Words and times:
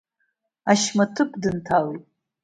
Ашьма 0.71 1.05
ҭыԥ 1.13 1.31
дынҭалеит. 1.41 2.03